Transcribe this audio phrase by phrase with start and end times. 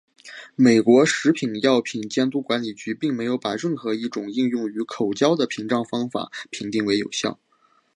[0.55, 7.39] 美国食品药品监督管理局并没有把任何一种应用于口交的屏障方法评定为有效。